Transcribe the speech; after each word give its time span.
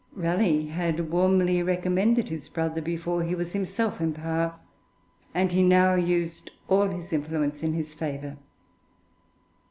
Raleigh 0.15 0.65
had 0.65 1.11
warmly 1.11 1.61
recommended 1.61 2.29
his 2.29 2.49
brother 2.49 2.81
before 2.81 3.21
he 3.21 3.35
was 3.35 3.53
himself 3.53 4.01
in 4.01 4.13
power, 4.13 4.55
and 5.31 5.51
he 5.51 5.61
now 5.61 5.93
used 5.93 6.49
all 6.67 6.87
his 6.89 7.13
influence 7.13 7.61
in 7.61 7.73
his 7.73 7.93
favour. 7.93 8.37